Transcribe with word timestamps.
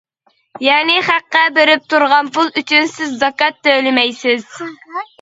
يەنى 0.67 0.95
خەققە 1.09 1.43
بېرىپ 1.59 1.85
تۇرغان 1.95 2.33
پۇل 2.39 2.51
ئۈچۈن 2.63 2.93
سىز 2.97 3.15
زاكات 3.23 3.65
تۆلىمەيسىز. 3.71 4.53